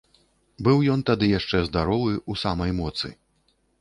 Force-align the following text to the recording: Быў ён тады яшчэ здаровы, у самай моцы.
Быў 0.67 0.77
ён 0.93 1.03
тады 1.09 1.29
яшчэ 1.39 1.61
здаровы, 1.67 2.17
у 2.33 2.39
самай 2.45 2.71
моцы. 2.79 3.07